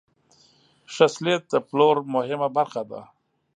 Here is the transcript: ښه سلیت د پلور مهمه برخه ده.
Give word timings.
ښه 0.93 1.05
سلیت 1.15 1.43
د 1.49 1.55
پلور 1.69 1.95
مهمه 2.13 2.47
برخه 2.57 2.81
ده. 2.91 3.01